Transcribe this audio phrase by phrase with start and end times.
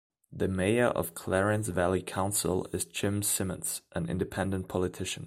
[0.33, 5.19] The Mayor of Clarence Valley Council is Jim Simmons, an independent politician.